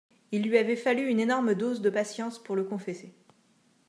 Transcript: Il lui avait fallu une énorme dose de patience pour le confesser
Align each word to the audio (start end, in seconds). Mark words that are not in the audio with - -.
Il 0.31 0.49
lui 0.49 0.57
avait 0.57 0.75
fallu 0.75 1.09
une 1.09 1.19
énorme 1.19 1.53
dose 1.53 1.79
de 1.79 1.91
patience 1.91 2.39
pour 2.39 2.55
le 2.55 2.63
confesser 2.63 3.13